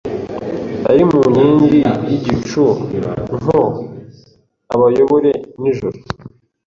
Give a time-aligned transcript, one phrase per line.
[0.89, 2.63] ari mu nkingi y’igicu
[3.41, 3.59] ngo
[4.73, 5.31] abayobore
[5.61, 5.97] nijoro